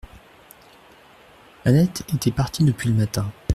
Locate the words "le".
2.89-2.95